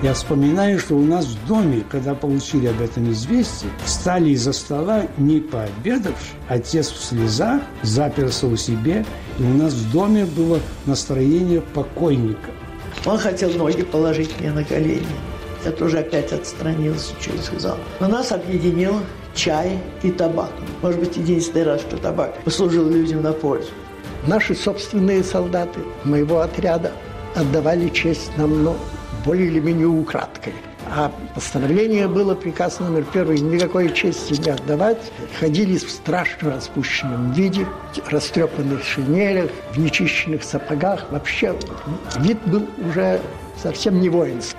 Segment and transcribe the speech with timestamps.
[0.00, 5.08] Я вспоминаю, что у нас в доме, когда получили об этом известие, встали из-за стола
[5.16, 9.04] не пообедавши, отец в слезах, заперся у себе,
[9.40, 12.50] и у нас в доме было настроение покойника.
[13.06, 15.04] Он хотел ноги положить мне на колени.
[15.64, 17.76] Я тоже опять отстранился, что и сказал.
[17.98, 19.00] Но нас объединил
[19.34, 20.52] чай и табак.
[20.80, 23.70] Может быть, единственный раз, что табак послужил людям на пользу.
[24.28, 26.92] Наши собственные солдаты моего отряда
[27.34, 28.76] отдавали честь нам ну,
[29.24, 30.54] более или менее украдкой.
[30.90, 35.12] А постановление было, приказ номер первый, никакой чести не отдавать.
[35.38, 37.66] Ходили в страшно распущенном виде,
[38.08, 41.06] растрепанных шинелях, в нечищенных сапогах.
[41.10, 41.54] Вообще
[42.16, 43.20] вид был уже
[43.62, 44.56] совсем не воинский.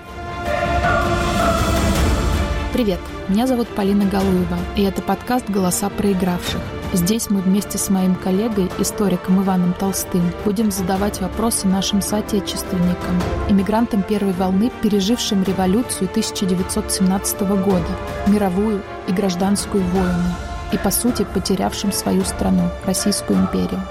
[2.73, 6.61] Привет, меня зовут Полина Галуева, и это подкаст «Голоса проигравших».
[6.91, 14.01] Здесь мы вместе с моим коллегой, историком Иваном Толстым, будем задавать вопросы нашим соотечественникам, иммигрантам
[14.01, 17.85] первой волны, пережившим революцию 1917 года,
[18.25, 20.33] мировую и гражданскую войны,
[20.71, 23.81] и, по сути, потерявшим свою страну, Российскую империю.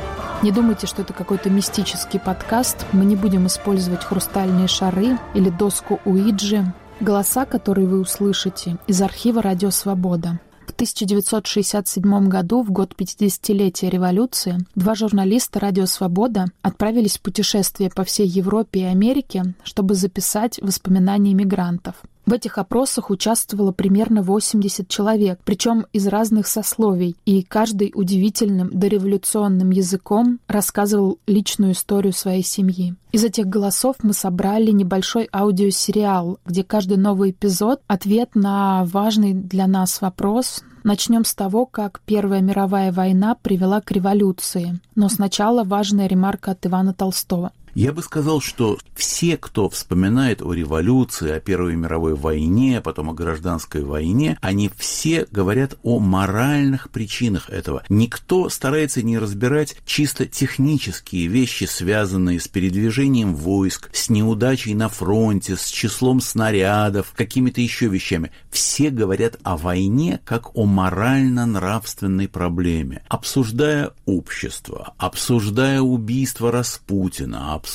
[0.43, 2.85] Не думайте, что это какой-то мистический подкаст.
[2.93, 6.65] Мы не будем использовать хрустальные шары или доску Уиджи.
[6.99, 10.41] Голоса, которые вы услышите, из архива «Радио Свобода».
[10.79, 18.05] В 1967 году, в год 50-летия революции, два журналиста «Радио Свобода» отправились в путешествие по
[18.05, 21.97] всей Европе и Америке, чтобы записать воспоминания мигрантов.
[22.29, 29.71] В этих опросах участвовало примерно 80 человек, причем из разных сословий, и каждый удивительным дореволюционным
[29.71, 32.95] языком рассказывал личную историю своей семьи.
[33.13, 39.67] Из этих голосов мы собрали небольшой аудиосериал, где каждый новый эпизод— ответ на важный для
[39.67, 40.63] нас вопрос.
[40.85, 44.79] Начнем с того, как Первая мировая война привела к революции.
[44.95, 47.53] Но сначала важная ремарка от Ивана Толстого.
[47.79, 53.15] Я бы сказал, что все, кто вспоминает о революции, о Первой мировой войне, потом о
[53.15, 57.85] гражданской войне, они все говорят о моральных причинах этого.
[57.89, 65.57] Никто старается не разбирать чисто технические вещи, связанные с передвижением войск, с неудачей на фронте,
[65.57, 68.33] с числом снарядов, какими-то еще вещами.
[68.51, 77.68] Все говорят о войне как о морально-нравственной проблеме, обсуждая общество, обсуждая убийство Распутина, обсуждая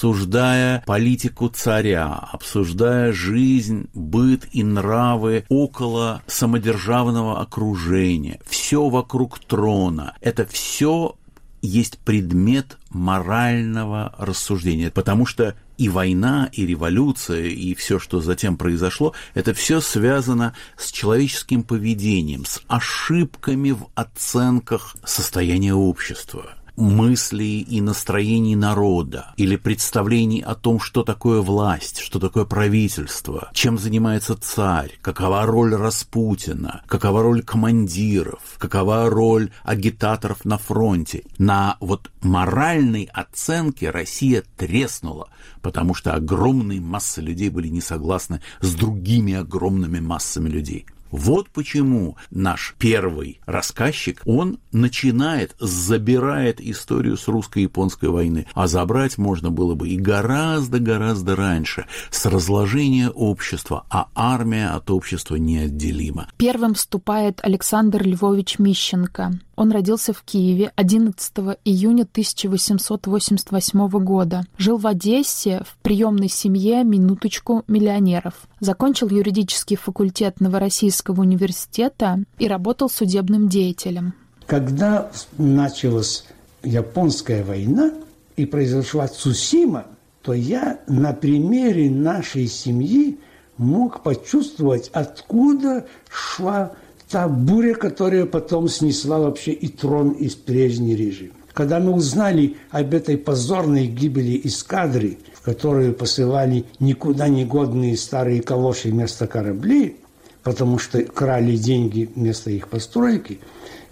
[0.86, 10.16] политику царя, обсуждая жизнь, быт и нравы около самодержавного окружения, все вокруг трона.
[10.22, 11.16] Это все
[11.62, 19.14] есть предмет морального рассуждения, потому что и война, и революция, и все, что затем произошло,
[19.34, 28.56] это все связано с человеческим поведением, с ошибками в оценках состояния общества мыслей и настроений
[28.56, 35.46] народа или представлений о том, что такое власть, что такое правительство, чем занимается царь, какова
[35.46, 41.24] роль Распутина, какова роль командиров, какова роль агитаторов на фронте.
[41.38, 45.30] На вот моральной оценке Россия треснула,
[45.62, 50.86] потому что огромные массы людей были не согласны с другими огромными массами людей.
[51.14, 59.52] Вот почему наш первый рассказчик, он начинает, забирает историю с русско-японской войны, а забрать можно
[59.52, 66.30] было бы и гораздо-гораздо раньше, с разложения общества, а армия от общества неотделима.
[66.38, 69.34] Первым вступает Александр Львович Мищенко.
[69.56, 71.32] Он родился в Киеве 11
[71.64, 74.46] июня 1888 года.
[74.58, 78.34] Жил в Одессе в приемной семье «Минуточку миллионеров».
[78.60, 84.14] Закончил юридический факультет Новороссийского университета и работал судебным деятелем.
[84.48, 86.26] Когда началась
[86.64, 87.92] японская война
[88.36, 89.86] и произошла Цусима,
[90.24, 93.20] то я на примере нашей семьи
[93.58, 96.72] мог почувствовать, откуда шла
[97.14, 101.32] та буря, которая потом снесла вообще и трон, и прежний режим.
[101.54, 108.42] Когда мы узнали об этой позорной гибели эскадры, в которую посылали никуда не годные старые
[108.42, 109.98] калоши вместо кораблей,
[110.42, 113.40] потому что крали деньги вместо их постройки,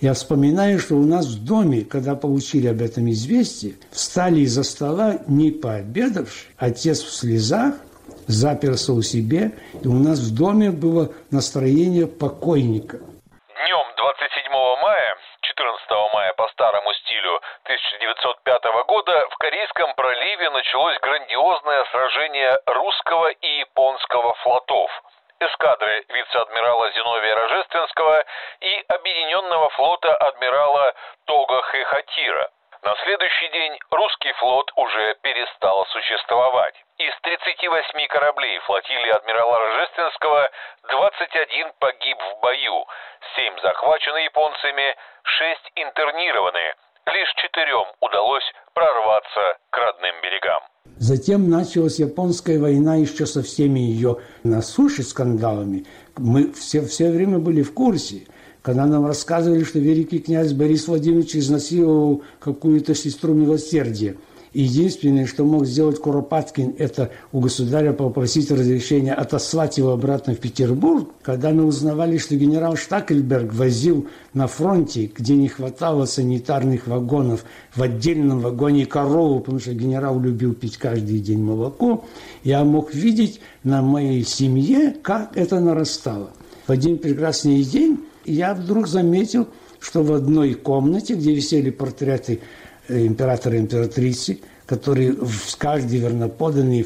[0.02, 5.20] я вспоминаю, что у нас в доме, когда получили об этом известие, встали из-за стола
[5.28, 7.76] не пообедавши, отец в слезах,
[8.26, 9.52] заперся у себя,
[9.84, 12.98] и у нас в доме было настроение покойника–
[19.02, 24.92] года в Корейском проливе началось грандиозное сражение русского и японского флотов
[25.40, 28.24] эскадры вице-адмирала Зиновия Рожественского
[28.60, 30.94] и Объединенного флота адмирала
[31.26, 32.52] Тога Хехатира.
[32.84, 36.76] На следующий день русский флот уже перестал существовать.
[37.00, 40.52] Из 38 кораблей флотилии адмирала Рожественского
[40.90, 42.86] 21 погиб в бою,
[43.36, 46.76] 7 захвачены японцами, 6 интернированы.
[47.08, 49.40] Лишь четырем удалось прорваться
[49.70, 50.62] к родным берегам.
[50.98, 55.86] Затем началась японская война еще со всеми ее на суше скандалами.
[56.18, 58.28] Мы все, все время были в курсе.
[58.62, 64.16] Когда нам рассказывали, что великий князь Борис Владимирович изнасиловал какую-то сестру милосердия–
[64.54, 71.10] Единственное, что мог сделать Куропаткин, это у государя попросить разрешения отослать его обратно в Петербург.
[71.22, 77.82] Когда мы узнавали, что генерал Штакельберг возил на фронте, где не хватало санитарных вагонов, в
[77.82, 82.04] отдельном вагоне корову, потому что генерал любил пить каждый день молоко,
[82.44, 86.32] я мог видеть на моей семье, как это нарастало.
[86.68, 89.48] В один прекрасный день я вдруг заметил,
[89.80, 92.42] что в одной комнате, где висели портреты
[92.90, 95.16] императора и императрицы, которые
[95.58, 96.86] каждый верноподанный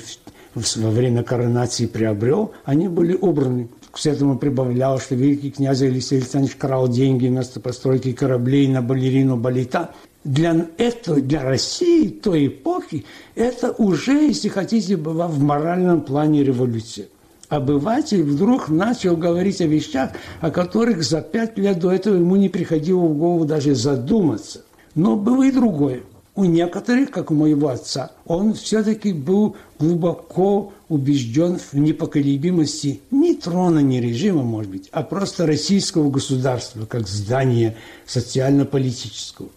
[0.55, 3.69] во время коронации приобрел, они были убраны.
[3.91, 9.37] К этому прибавлялось, что великий князь Алексей Александрович крал деньги вместо постройки кораблей на балерину
[9.37, 9.91] Балита.
[10.23, 13.05] Для, этого, для России той эпохи
[13.35, 17.07] это уже, если хотите, была в моральном плане революция.
[17.47, 20.09] Обыватель вдруг начал говорить о вещах,
[20.41, 24.63] о которых за пять лет до этого ему не приходило в голову даже задуматься–
[24.95, 26.03] но было и другое.
[26.35, 33.79] У некоторых, как у моего отца, он все-таки был глубоко убежден в непоколебимости не трона,
[33.79, 37.75] не режима, может быть, а просто российского государства, как здания
[38.05, 39.47] социально-политического.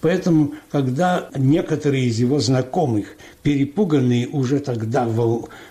[0.00, 5.06] Поэтому, когда некоторые из его знакомых, перепуганные уже тогда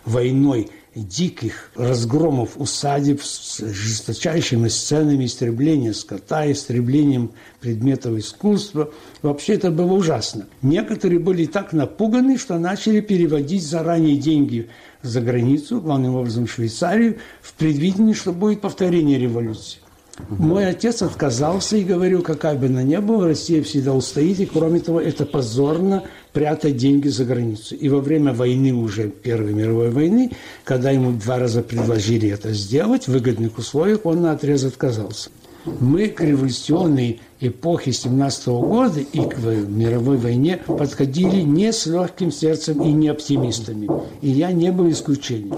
[0.05, 8.91] войной, диких разгромов усадеб с жесточайшими сценами истребления скота, истреблением предметов искусства.
[9.21, 10.47] Вообще это было ужасно.
[10.61, 14.69] Некоторые были так напуганы, что начали переводить заранее деньги
[15.01, 19.80] за границу, главным образом в Швейцарию, в предвидении, что будет повторение революции.
[20.29, 24.79] Мой отец отказался и говорил, какая бы она ни была, Россия всегда устоит, и кроме
[24.79, 26.03] того, это позорно
[26.33, 27.75] прятать деньги за границу.
[27.75, 30.31] И во время войны, уже Первой мировой войны,
[30.63, 35.29] когда ему два раза предложили это сделать в выгодных условиях, он на отрез отказался.
[35.65, 42.81] Мы к революционной эпохе 17 года и к мировой войне подходили не с легким сердцем
[42.81, 43.87] и не оптимистами.
[44.21, 45.57] И я не был исключением.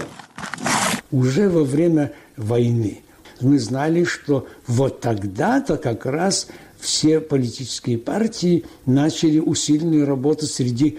[1.10, 3.03] Уже во время войны
[3.40, 6.48] мы знали, что вот тогда-то как раз
[6.78, 10.98] все политические партии начали усиленную работу среди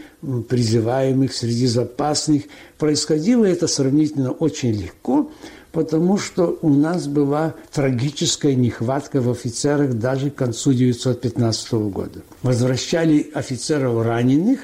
[0.50, 2.44] призываемых, среди запасных.
[2.80, 5.32] Происходило это сравнительно очень легко,
[5.72, 12.22] потому что у нас была трагическая нехватка в офицерах даже к концу 1915 года.
[12.42, 14.62] Возвращали офицеров раненых,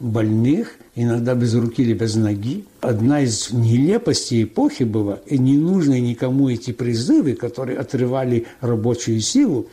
[0.00, 2.64] больных, иногда без руки или без ноги.
[2.80, 9.68] Одна из нелепостей эпохи была, и не нужны никому эти призывы, которые отрывали рабочую силу,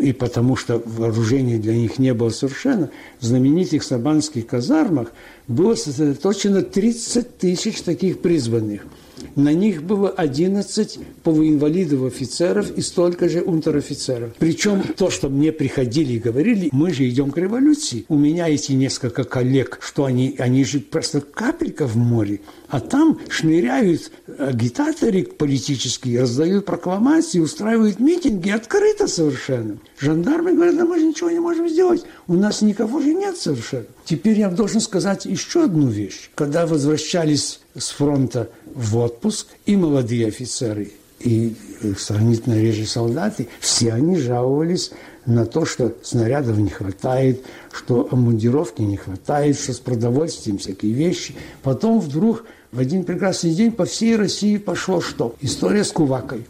[0.00, 2.90] и потому что вооружения для них не было совершенно,
[3.20, 5.12] в знаменитых сабанских казармах
[5.48, 8.82] было сосредоточено 30 тысяч таких призванных–
[9.36, 14.32] на них было 11 полуинвалидов офицеров и столько же унтер-офицеров.
[14.38, 18.04] Причем то, что мне приходили и говорили, мы же идем к революции.
[18.08, 22.40] У меня эти несколько коллег, что они, они же просто капелька в море.
[22.72, 29.76] А там шныряют агитаторы политические, раздают прокламации, устраивают митинги открыто совершенно.
[29.98, 33.84] Жандармы говорят, да мы же ничего не можем сделать, у нас никого же нет совершенно.
[34.06, 36.30] Теперь я должен сказать еще одну вещь.
[36.34, 41.54] Когда возвращались с фронта в отпуск и молодые офицеры, и
[41.98, 44.92] сравнительно реже солдаты, все они жаловались
[45.26, 51.34] на то, что снарядов не хватает, что амундировки не хватает, что с продовольствием всякие вещи.
[51.62, 55.36] Потом вдруг в один прекрасный день по всей России пошло что?
[55.42, 56.46] История с Кувакой.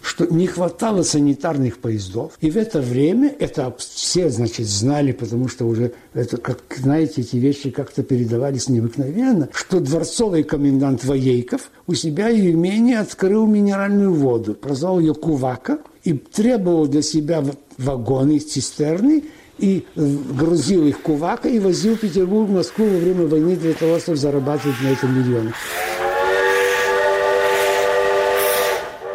[0.00, 2.38] Что не хватало санитарных поездов.
[2.40, 7.36] И в это время, это все, значит, знали, потому что уже, это, как знаете, эти
[7.36, 14.54] вещи как-то передавались необыкновенно, что дворцовый комендант Воейков у себя в имении открыл минеральную воду,
[14.54, 17.44] прозвал ее Кувака, и требовал для себя
[17.76, 19.24] вагоны, цистерны,
[19.58, 24.18] и грузил их кувака и возил в Петербург, Москву во время войны для того, чтобы
[24.18, 25.52] зарабатывать на этом миллионы.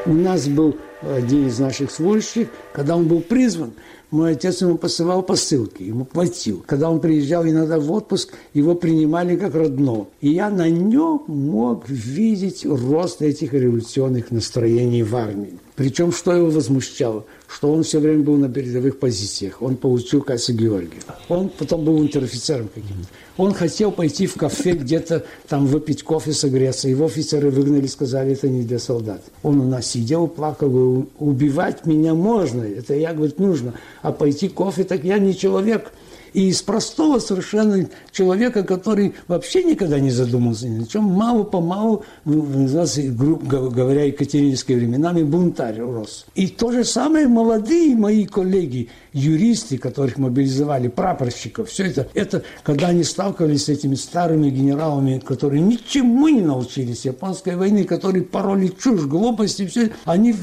[0.05, 3.73] У нас был один из наших служащих, когда он был призван,
[4.11, 6.63] мой отец ему посылал посылки, ему платил.
[6.65, 10.07] Когда он приезжал иногда в отпуск, его принимали как родного.
[10.19, 15.53] И я на нем мог видеть рост этих революционных настроений в армии.
[15.75, 17.25] Причем, что его возмущало?
[17.47, 19.61] Что он все время был на передовых позициях.
[19.61, 20.99] Он получил Кася Георгия.
[21.29, 23.07] Он потом был унтер-офицером каким-то.
[23.37, 26.89] Он хотел пойти в кафе где-то там выпить кофе, согреться.
[26.89, 29.23] Его офицеры выгнали, сказали, это не для солдат.
[29.43, 33.73] Он у нас сидел, плакал, убивать меня можно, это я, говорит, нужно.
[34.01, 35.91] А пойти кофе, так я не человек.
[36.33, 43.69] И из простого совершенно человека, который вообще никогда не задумался ни о чем, мало-помалу, грубо
[43.69, 46.25] говоря, екатеринскими временами, бунтарь рос.
[46.35, 52.87] И то же самое молодые мои коллеги, юристы, которых мобилизовали, прапорщиков, все это, это когда
[52.87, 59.01] они сталкивались с этими старыми генералами, которые ничему не научились японской войны, которые пороли чушь,
[59.01, 60.33] глупости, все, они,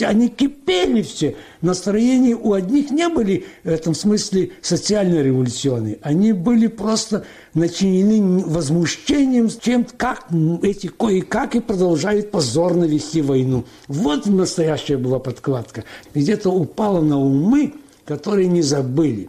[0.00, 1.36] они кипели все.
[1.60, 5.98] Настроения у одних не были в этом смысле социально революционные.
[6.02, 7.24] Они были просто
[7.54, 10.26] начинены возмущением чем как
[10.62, 13.64] эти кое-как и продолжают позорно вести войну.
[13.88, 15.84] Вот настоящая была подкладка.
[16.14, 17.74] Где-то упала на умы
[18.08, 19.28] которые не забыли,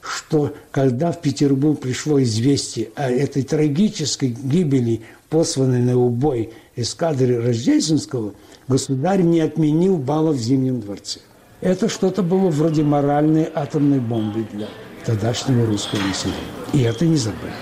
[0.00, 8.32] что когда в Петербург пришло известие о этой трагической гибели, посланной на убой эскадры Рождественского,
[8.68, 11.18] государь не отменил баллов в Зимнем дворце.
[11.60, 14.66] Это что-то было вроде моральной атомной бомбы для
[15.04, 16.38] тогдашнего русского населения.
[16.72, 17.52] И это не забыли.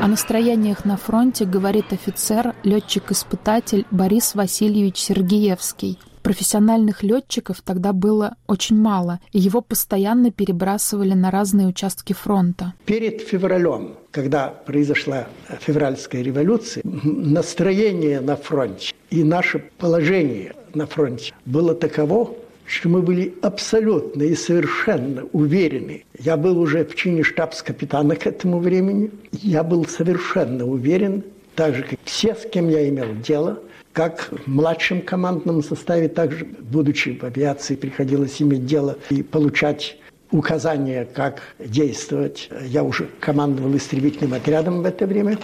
[0.00, 5.98] О настроениях на фронте говорит офицер, летчик-испытатель Борис Васильевич Сергеевский.
[6.22, 12.74] Профессиональных летчиков тогда было очень мало, и его постоянно перебрасывали на разные участки фронта.
[12.84, 15.26] Перед февралем, когда произошла
[15.60, 22.34] февральская революция, настроение на фронте и наше положение на фронте было таково,
[22.66, 26.04] что мы были абсолютно и совершенно уверены.
[26.18, 29.10] Я был уже в чине штабс-капитана к этому времени.
[29.32, 31.22] Я был совершенно уверен,
[31.54, 33.60] так же, как все, с кем я имел дело,
[33.92, 39.96] как в младшем командном составе, также, будучи в авиации, приходилось иметь дело и получать
[40.30, 42.50] указания, как действовать.
[42.66, 45.38] Я уже командовал истребительным отрядом в это время.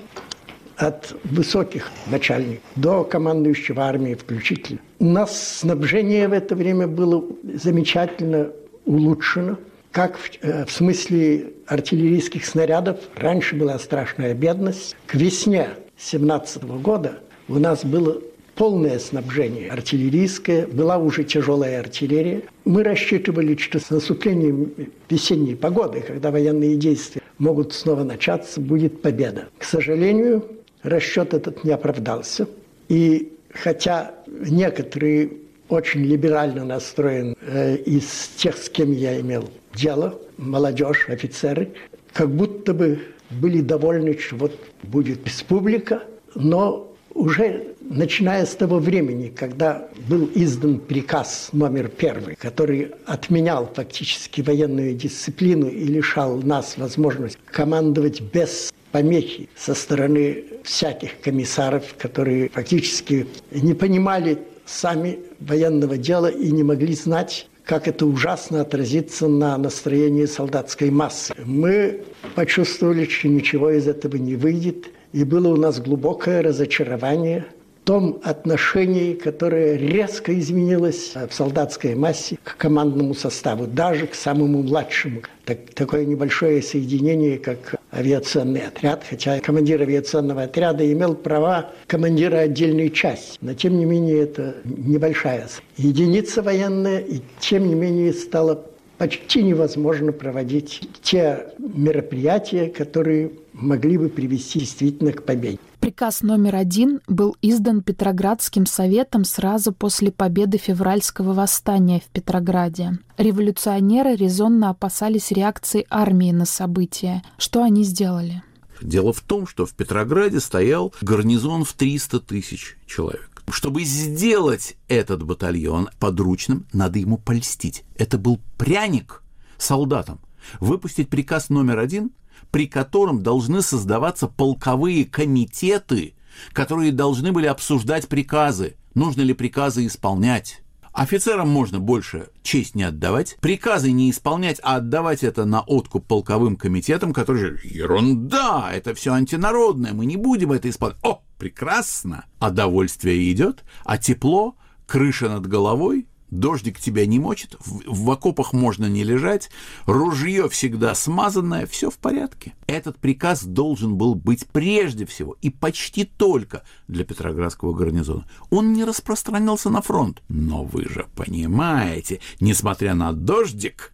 [0.83, 4.81] От высоких начальников до командующего армии включительно.
[4.99, 7.25] У нас снабжение в это время было
[7.55, 8.51] замечательно
[8.85, 9.59] улучшено.
[9.93, 14.97] Как в, э, в смысле артиллерийских снарядов, раньше была страшная бедность.
[15.07, 18.21] К весне 17 года у нас было
[18.57, 22.43] полное снабжение артиллерийское, была уже тяжелая артиллерия.
[22.65, 24.73] Мы рассчитывали, что с наступлением
[25.09, 29.47] весенней погоды, когда военные действия могут снова начаться, будет победа.
[29.59, 30.45] К сожалению,
[30.83, 32.49] расчет этот не оправдался.
[32.89, 35.33] И хотя некоторые
[35.69, 41.71] очень либерально настроен э, из тех, с кем я имел дело, молодежь, офицеры,
[42.13, 46.03] как будто бы были довольны, что вот будет республика,
[46.35, 54.41] но уже начиная с того времени, когда был издан приказ номер первый, который отменял фактически
[54.41, 63.27] военную дисциплину и лишал нас возможности командовать без помехи со стороны всяких комиссаров, которые фактически
[63.51, 70.27] не понимали сами военного дела и не могли знать, как это ужасно отразится на настроении
[70.27, 71.35] солдатской массы.
[71.45, 72.03] Мы
[72.35, 77.45] почувствовали, что ничего из этого не выйдет– и было у нас глубокое разочарование
[77.83, 84.63] в том отношении, которое резко изменилось в солдатской массе к командному составу, даже к самому
[84.63, 85.23] младшему.
[85.45, 92.91] Так, такое небольшое соединение, как авиационный отряд, хотя командир авиационного отряда имел права командира отдельной
[92.91, 95.47] части, но тем не менее это небольшая
[95.77, 98.65] единица военная, и тем не менее стало
[99.03, 105.59] почти невозможно проводить те мероприятия, которые могли бы привести действительно к победе.
[105.81, 112.93] Приказ номер один был издан Петроградским советом сразу после победы февральского восстания в Петрограде.
[113.19, 117.25] Революционеры резонно опасались реакции армии на события.
[117.39, 118.45] Что они сделали?
[118.81, 123.32] Дело в том, что в Петрограде стоял гарнизон в 300 тысяч человек.
[123.53, 127.85] Чтобы сделать этот батальон подручным, надо ему польстить.
[127.99, 129.23] Это был пряник
[129.59, 130.21] солдатам.
[130.59, 132.13] Выпустить приказ номер один,
[132.51, 136.15] при котором должны создаваться полковые комитеты,
[136.55, 140.63] которые должны были обсуждать приказы, нужно ли приказы исполнять.
[140.93, 146.57] Офицерам можно больше честь не отдавать, приказы не исполнять, а отдавать это на откуп полковым
[146.57, 150.99] комитетам, которые же ерунда, это все антинародное, мы не будем это исполнять.
[151.03, 154.55] О, прекрасно, а довольствие идет, а тепло,
[154.87, 159.51] крыша над головой, дождик тебя не мочит, в, в окопах можно не лежать,
[159.85, 162.55] ружье всегда смазанное, все в порядке.
[162.69, 168.25] Этот приказ должен был быть прежде всего и почти только для Петроградского гарнизона.
[168.51, 170.23] Он не распространялся на фронт.
[170.29, 173.93] Но вы же понимаете, несмотря на дождик,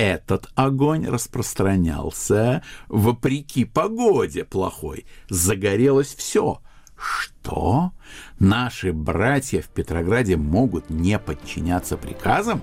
[0.00, 5.04] этот огонь распространялся вопреки погоде плохой.
[5.28, 6.62] Загорелось все.
[7.00, 7.92] Что?
[8.38, 12.62] Наши братья в Петрограде могут не подчиняться приказам,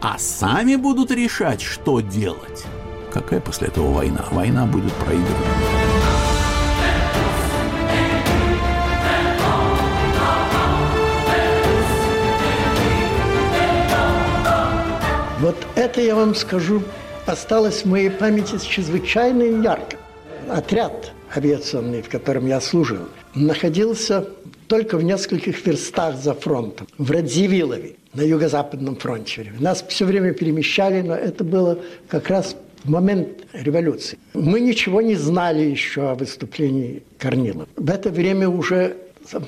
[0.00, 2.66] а сами будут решать, что делать?
[3.12, 4.24] Какая после этого война?
[4.30, 5.36] Война будет проиграна.
[15.40, 16.82] Вот это, я вам скажу,
[17.26, 19.96] осталось в моей памяти чрезвычайно ярко.
[20.48, 24.28] Отряд авиационный, в котором я служил, находился
[24.68, 29.52] только в нескольких верстах за фронтом, в Радзивиллове, на юго-западном фронте.
[29.58, 34.18] Нас все время перемещали, но это было как раз в момент революции.
[34.34, 37.68] Мы ничего не знали еще о выступлении Корнилова.
[37.76, 38.96] В это время уже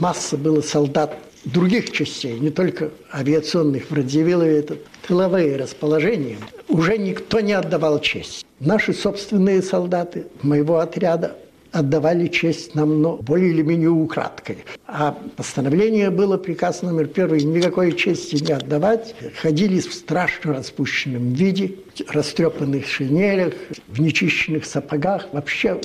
[0.00, 4.76] масса было солдат других частей, не только авиационных, в Радзивиллове это
[5.06, 6.38] тыловые расположения,
[6.68, 8.46] уже никто не отдавал честь.
[8.60, 11.36] Наши собственные солдаты моего отряда
[11.74, 14.58] отдавали честь нам но более или менее украдкой.
[14.86, 19.14] А постановление было, приказ номер первый, никакой чести не отдавать.
[19.42, 21.74] Ходили в страшно распущенном виде,
[22.08, 23.54] растрепанных шинелях,
[23.88, 25.26] в нечищенных сапогах.
[25.32, 25.80] Вообще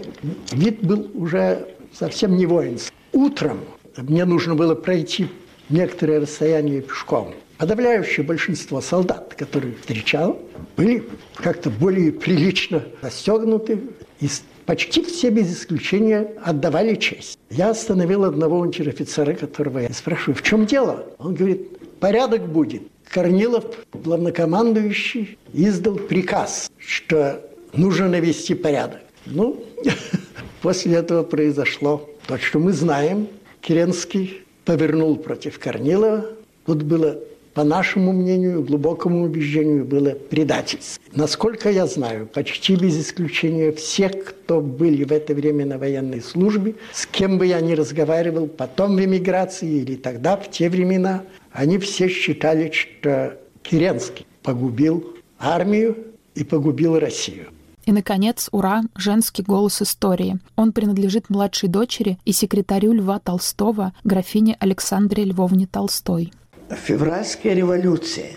[0.51, 2.93] вид был уже совсем не воинский.
[3.11, 3.59] Утром
[3.97, 5.27] мне нужно было пройти
[5.69, 7.33] некоторое расстояние пешком.
[7.57, 10.39] Подавляющее большинство солдат, которые встречал,
[10.77, 11.03] были
[11.35, 13.81] как-то более прилично расстегнуты
[14.21, 14.29] и
[14.69, 17.39] почти все без исключения отдавали честь.
[17.49, 21.07] Я остановил одного унтер-офицера, которого я спрашиваю, в чем дело?
[21.17, 22.83] Он говорит, порядок будет.
[23.05, 29.01] Корнилов, главнокомандующий, издал приказ, что нужно навести порядок.
[29.25, 29.59] Ну,
[30.61, 33.27] после этого произошло то, что мы знаем.
[33.61, 36.27] Керенский повернул против Корнилова.
[36.67, 37.17] Тут было
[37.59, 41.03] по нашему мнению, глубокому убеждению, было предательство.
[41.13, 46.75] Насколько я знаю, почти без исключения все, кто были в это время на военной службе,
[46.93, 51.79] с кем бы я ни разговаривал, потом в эмиграции или тогда, в те времена, они
[51.79, 55.97] все считали, что Керенский погубил армию
[56.35, 57.47] и погубил Россию.
[57.85, 60.39] И, наконец, ура, женский голос истории.
[60.55, 66.31] Он принадлежит младшей дочери и секретарю Льва Толстого, графине Александре Львовне Толстой.
[66.69, 68.31] Февральская революция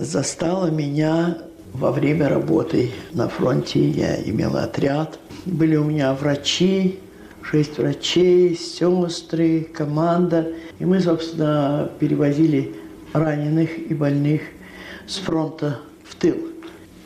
[0.00, 1.38] застала меня
[1.72, 3.88] во время работы на фронте.
[3.88, 5.20] Я имела отряд.
[5.46, 6.98] Были у меня врачи,
[7.40, 10.48] шесть врачей, сестры, команда.
[10.80, 12.74] И мы, собственно, перевозили
[13.12, 14.42] раненых и больных
[15.06, 16.36] с фронта в тыл.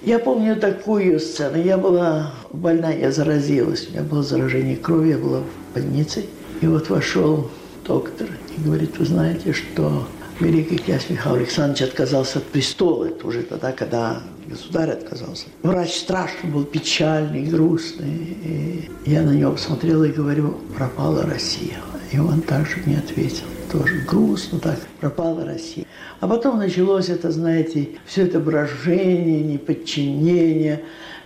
[0.00, 1.62] Я помню такую сцену.
[1.62, 3.88] Я была больна, я заразилась.
[3.88, 6.24] У меня было заражение крови, я была в больнице.
[6.62, 7.50] И вот вошел
[7.86, 10.06] доктор и говорит, вы знаете, что
[10.40, 13.06] великий князь Михаил Александрович отказался от престола.
[13.06, 15.46] Это уже тогда, когда государь отказался.
[15.62, 18.36] Врач страшно был печальный, грустный.
[18.44, 21.78] И я на него посмотрела и говорю, пропала Россия.
[22.12, 25.86] И он также мне ответил, тоже грустно так, пропала Россия.
[26.20, 30.82] А потом началось это, знаете, все это брожение, неподчинение,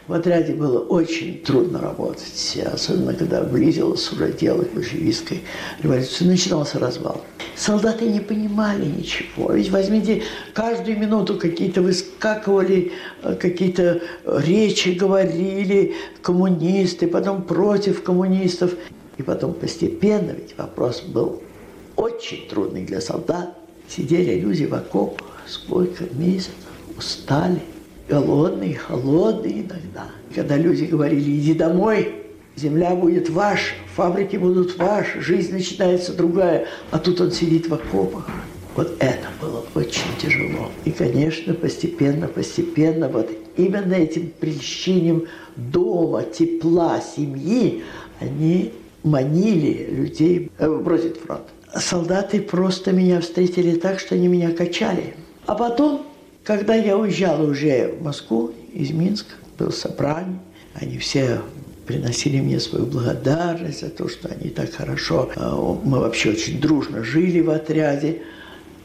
[0.08, 5.42] в отряде было очень трудно работать, особенно когда близилось уже дело большевистской
[5.82, 6.24] революции.
[6.24, 7.22] Начинался развал.
[7.56, 9.52] Солдаты не понимали ничего.
[9.52, 12.92] Ведь возьмите, каждую минуту какие-то выскакивали,
[13.22, 18.74] э, какие-то речи говорили коммунисты, потом против коммунистов.
[19.16, 21.42] И потом постепенно, ведь вопрос был
[21.96, 23.56] очень трудный для солдат.
[23.88, 26.52] Сидели люди в окопах сколько месяцев,
[26.96, 27.60] устали–
[28.08, 30.10] голодный, холодный иногда.
[30.34, 32.14] Когда люди говорили, иди домой,
[32.56, 38.28] земля будет ваша, фабрики будут ваши, жизнь начинается другая, а тут он сидит в окопах.
[38.74, 40.70] Вот это было очень тяжело.
[40.84, 45.24] И, конечно, постепенно, постепенно, вот именно этим прельщением
[45.56, 47.82] дома, тепла, семьи,
[48.20, 51.44] они манили людей бросить фронт.
[51.74, 55.14] Солдаты просто меня встретили так, что они меня качали.
[55.46, 56.04] А потом
[56.46, 60.38] когда я уезжал уже в Москву из Минска, был собрание,
[60.74, 61.40] они все
[61.86, 67.02] приносили мне свою благодарность за то, что они так хорошо, э, мы вообще очень дружно
[67.02, 68.22] жили в отряде,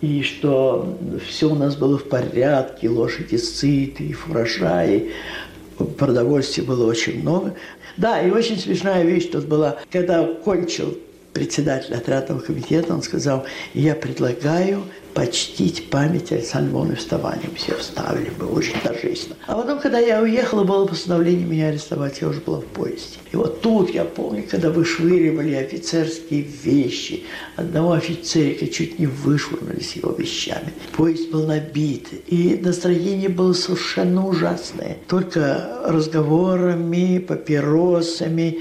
[0.02, 0.98] и что
[1.28, 5.12] все у нас было в порядке, лошади сыты, и фуража, и
[5.98, 7.54] продовольствия было очень много.
[7.98, 10.98] Да, и очень смешная вещь тут была, когда кончил
[11.34, 17.54] председатель отрядного комитета, он сказал, я предлагаю почтить память Александра Львовны вставанием.
[17.56, 19.36] Все вставили, было очень торжественно.
[19.46, 23.18] А потом, когда я уехала, было постановление меня арестовать, я уже была в поезде.
[23.32, 27.24] И вот тут я помню, когда вышвыривали офицерские вещи,
[27.56, 30.74] одного офицерика чуть не вышвырнули с его вещами.
[30.96, 34.98] Поезд был набит, и настроение было совершенно ужасное.
[35.08, 38.60] Только разговорами, папиросами,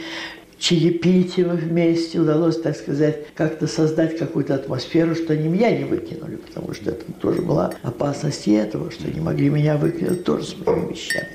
[0.60, 6.74] чаепитием вместе удалось, так сказать, как-то создать какую-то атмосферу, что они меня не выкинули, потому
[6.74, 10.92] что это тоже была опасность и этого, что они могли меня выкинуть тоже с моими
[10.92, 11.28] вещами.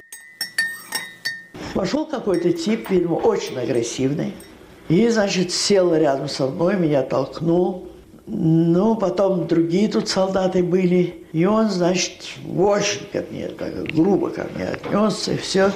[1.74, 4.34] Пошел какой-то тип, видимо, очень агрессивный,
[4.88, 7.90] и, значит, сел рядом со мной, меня толкнул.
[8.28, 11.26] Ну, потом другие тут солдаты были.
[11.32, 12.24] И он, значит,
[12.58, 15.72] очень ко мне, так грубо ко мне отнесся, и все.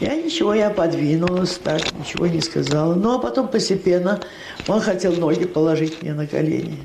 [0.00, 2.94] Я ничего, я подвинулась так, ничего не сказала.
[2.94, 4.20] Ну, а потом постепенно
[4.66, 6.78] он хотел ноги положить мне на колени.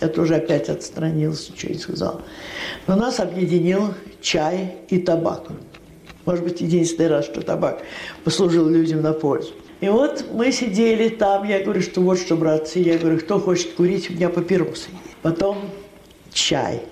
[0.00, 2.22] Я тоже опять отстранился, ничего не сказал.
[2.86, 5.44] Но нас объединил чай и табак.
[6.24, 7.82] Может быть, единственный раз, что табак
[8.24, 9.52] послужил людям на пользу.
[9.80, 13.74] И вот мы сидели там, я говорю, что вот что, братцы, я говорю, кто хочет
[13.74, 14.88] курить, у меня папиросы.
[15.22, 15.70] Потом
[16.32, 16.82] чай.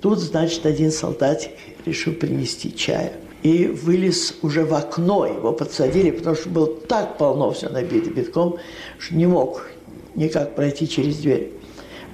[0.00, 1.52] Тут, значит, один солдатик
[1.86, 5.26] решил принести чаю и вылез уже в окно.
[5.26, 8.58] Его подсадили, потому что было так полно все набито битком,
[8.98, 9.66] что не мог
[10.14, 11.52] никак пройти через дверь.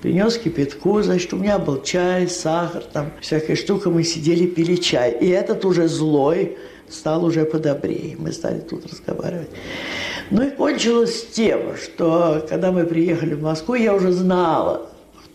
[0.03, 3.91] Принес кипятку, значит, у меня был чай, сахар, там всякая штука.
[3.91, 5.11] Мы сидели, пили чай.
[5.21, 6.57] И этот уже злой
[6.89, 8.17] стал уже подобрее.
[8.17, 9.49] Мы стали тут разговаривать.
[10.31, 14.88] Ну и кончилось тем, что когда мы приехали в Москву, я уже знала,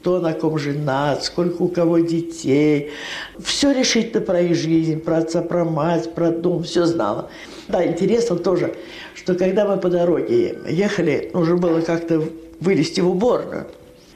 [0.04, 2.92] кто на ком женат, сколько у кого детей.
[3.40, 7.30] Все решительно про их жизнь, про отца, про мать, про дом, все знала.
[7.70, 8.76] Да, интересно тоже,
[9.16, 12.22] что когда мы по дороге ехали, нужно было как-то
[12.60, 13.68] вылезти в уборную.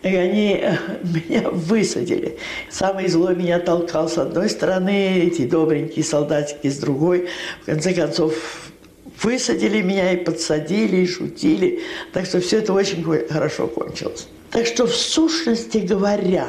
[0.04, 0.62] И они
[1.04, 2.38] меня высадили.
[2.69, 7.30] Самый злой меня толкал с одной стороны, эти добренькие солдатики с другой.
[7.62, 8.34] В конце концов,
[9.23, 11.80] высадили меня и подсадили, и шутили.
[12.12, 14.28] Так что все это очень хорошо кончилось.
[14.51, 16.47] Так что в сущности говоря,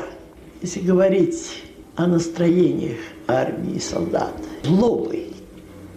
[0.62, 1.62] если говорить
[1.96, 5.26] о настроениях армии и солдат, злобы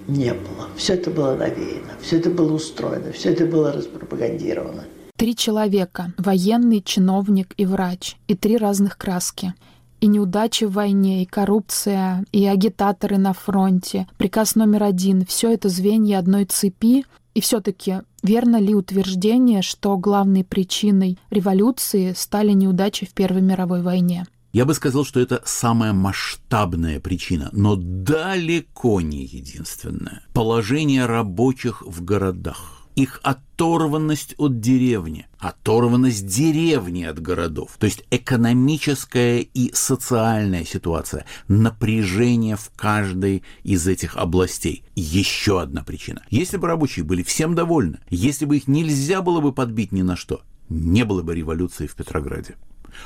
[0.07, 0.67] не было.
[0.75, 4.85] Все это было навеяно, все это было устроено, все это было распропагандировано.
[5.15, 9.53] Три человека– военный, чиновник и врач, и три разных краски.
[9.99, 15.69] И неудачи в войне, и коррупция, и агитаторы на фронте, приказ номер один– все это
[15.69, 23.13] звенья одной цепи, и все-таки верно ли утверждение, что главной причиной революции стали неудачи в
[23.13, 24.25] Первой мировой войне?
[24.53, 30.23] Я бы сказал, что это самая масштабная причина, но далеко не единственная.
[30.33, 39.39] Положение рабочих в городах их оторванность от деревни, оторванность деревни от городов, то есть экономическая
[39.39, 44.83] и социальная ситуация, напряжение в каждой из этих областей.
[44.95, 46.23] Еще одна причина.
[46.29, 50.15] Если бы рабочие были всем довольны, если бы их нельзя было бы подбить ни на
[50.15, 52.55] что, не было бы революции в Петрограде.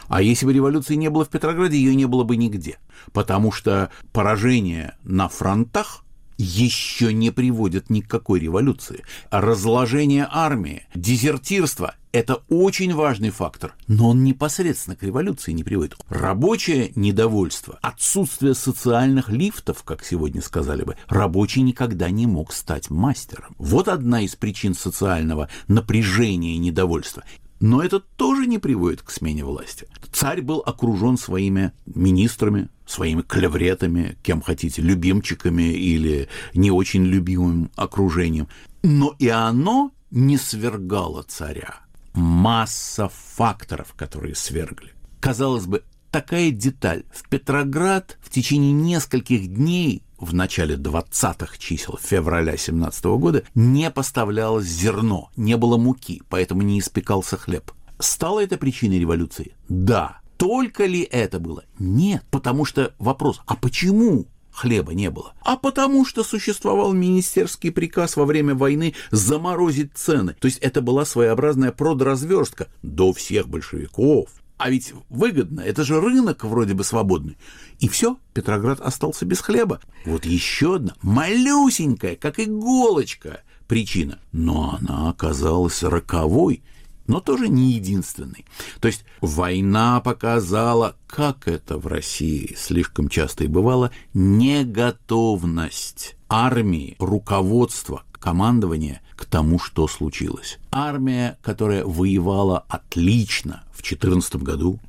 [0.08, 2.78] А если бы революции не было в Петрограде, ее не было бы нигде.
[3.13, 6.05] Потому что поражение на фронтах
[6.38, 9.04] еще не приводят ни к какой революции.
[9.32, 15.95] Разложение армии, дезертирство– это очень важный фактор, но он непосредственно к революции не приводит.
[16.08, 23.56] Рабочее недовольство, отсутствие социальных лифтов, как сегодня сказали бы, рабочий никогда не мог стать мастером.
[23.58, 27.24] Вот одна из причин социального напряжения и недовольства.
[27.60, 29.88] Но это тоже не приводит к смене власти.
[30.12, 38.48] Царь был окружен своими министрами, своими клевретами, кем хотите, любимчиками или не очень любимым окружением.
[38.84, 41.80] Но и оно не свергало царя.
[42.13, 44.94] Масса факторов, которые свергли.
[45.20, 47.04] Казалось бы, такая деталь.
[47.12, 54.65] В Петроград в течение нескольких дней в начале 20-х чисел февраля 17 года не поставлялось
[54.65, 57.71] зерно, не было муки, поэтому не испекался хлеб.
[57.99, 59.56] Стало это причиной революции?
[59.69, 60.19] Да.
[60.38, 61.63] Только ли это было?
[61.80, 62.23] Нет.
[62.30, 65.34] Потому что вопрос, а почему хлеба не было.
[65.41, 70.36] А потому что существовал министерский приказ во время войны заморозить цены.
[70.39, 76.44] То есть это была своеобразная продразверстка до всех большевиков, а ведь выгодно, это же рынок
[76.44, 77.38] вроде бы свободный.
[77.80, 79.82] И все, Петроград остался без хлеба.
[80.06, 84.20] Вот еще одна, малюсенькая, как иголочка, причина.
[84.32, 86.63] Но она оказалась роковой,
[87.08, 88.46] но тоже не единственной.
[88.80, 98.04] То есть война показала, как это в России слишком часто и бывало, неготовность армии, руководства,
[98.13, 100.60] командования к тому, что случилось.
[100.71, 104.80] Армия, которая воевала отлично в 2014 году,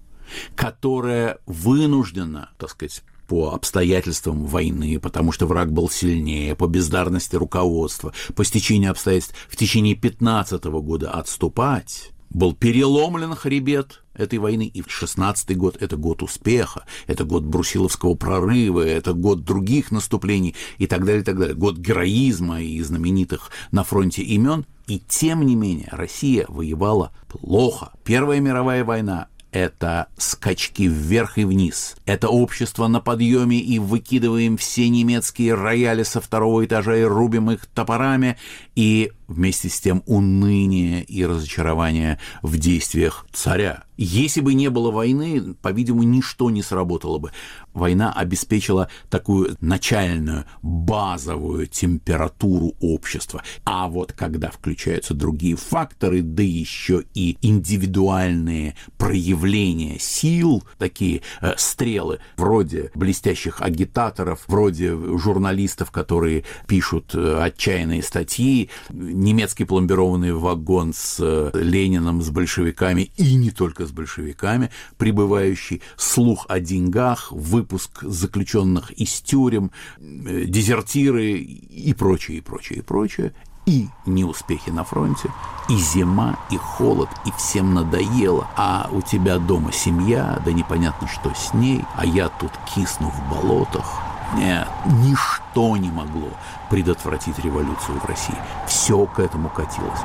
[0.55, 8.13] которая вынуждена, так сказать, по обстоятельствам войны, потому что враг был сильнее, по бездарности руководства,
[8.35, 15.57] по стечению обстоятельств в течение 15 года отступать, был переломлен хребет этой войны, и 16
[15.57, 21.23] год– это год успеха, это год Брусиловского прорыва, это год других наступлений и так далее,
[21.23, 26.47] и так далее, год героизма и знаменитых на фронте имен, и тем не менее Россия
[26.49, 27.93] воевала плохо.
[28.05, 31.97] Первая мировая война это скачки вверх и вниз.
[32.05, 37.65] Это общество на подъеме и выкидываем все немецкие рояли со второго этажа и рубим их
[37.65, 38.37] топорами.
[38.75, 43.85] И вместе с тем уныние и разочарование в действиях царя.
[43.97, 47.33] Если бы не было войны, по-видимому, ничто не сработало бы.
[47.73, 53.43] Война обеспечила такую начальную, базовую температуру общества.
[53.65, 62.19] А вот когда включаются другие факторы, да еще и индивидуальные проявления сил, такие э, стрелы,
[62.37, 68.69] вроде блестящих агитаторов, вроде журналистов, которые пишут э, отчаянные статьи,
[69.17, 76.47] немецкий пломбированный вагон с э, Лениным, с большевиками и не только с большевиками, прибывающий, слух
[76.49, 83.33] о деньгах, выпуск заключенных из тюрем, э, дезертиры и прочее, и прочее, и прочее
[83.67, 85.31] и неуспехи на фронте,
[85.69, 91.33] и зима, и холод, и всем надоело, а у тебя дома семья, да непонятно что
[91.35, 94.16] с ней, а я тут кисну в болотах.
[94.35, 96.29] Нет, ничто не могло
[96.69, 98.37] предотвратить революцию в России.
[98.67, 100.01] Все к этому катилось.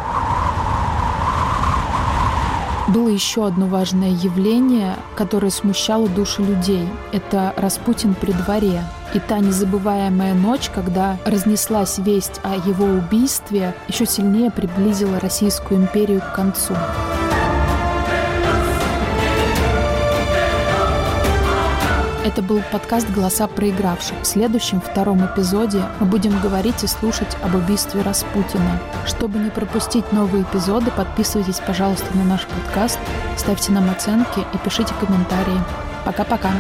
[2.88, 6.89] Было еще одно важное явление, которое смущало души людей.
[7.13, 8.84] Это Распутин при дворе.
[9.13, 16.21] И та незабываемая ночь, когда разнеслась весть о его убийстве, еще сильнее приблизила Российскую империю
[16.21, 16.75] к концу.
[22.23, 24.21] Это был подкаст «Голоса проигравших».
[24.21, 28.79] В следующем, втором эпизоде мы будем говорить и слушать об убийстве Распутина.
[29.07, 32.99] Чтобы не пропустить новые эпизоды, подписывайтесь, пожалуйста, на наш подкаст,
[33.38, 35.60] ставьте нам оценки и пишите комментарии.
[36.05, 36.51] Пока-пока.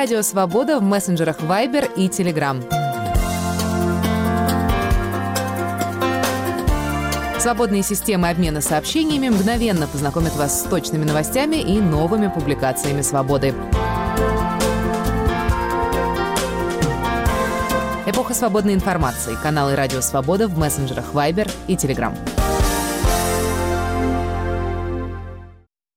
[0.00, 2.58] Радио Свобода в мессенджерах Viber и Telegram.
[7.38, 13.54] Свободные системы обмена сообщениями мгновенно познакомят вас с точными новостями и новыми публикациями «Свободы».
[18.06, 19.36] Эпоха свободной информации.
[19.42, 22.16] Каналы «Радио Свобода» в мессенджерах Viber и Telegram.